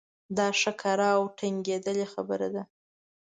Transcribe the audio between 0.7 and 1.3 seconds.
کره او